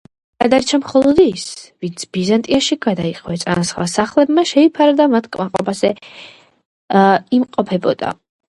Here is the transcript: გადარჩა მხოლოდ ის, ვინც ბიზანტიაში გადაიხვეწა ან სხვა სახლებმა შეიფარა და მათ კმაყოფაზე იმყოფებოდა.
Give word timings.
გადარჩა 0.43 0.77
მხოლოდ 0.83 1.19
ის, 1.23 1.43
ვინც 1.85 2.05
ბიზანტიაში 2.17 2.77
გადაიხვეწა 2.87 3.53
ან 3.57 3.63
სხვა 3.73 3.87
სახლებმა 3.97 4.47
შეიფარა 4.53 4.97
და 5.03 5.09
მათ 5.15 5.29
კმაყოფაზე 5.37 5.93
იმყოფებოდა. 7.41 8.17